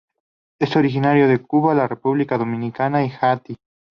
Es 0.57 0.75
originaria 0.75 1.27
de 1.27 1.37
Cuba, 1.37 1.75
la 1.75 1.87
República 1.87 2.35
Dominicana, 2.39 3.05
y 3.05 3.11
Haiti. 3.21 3.57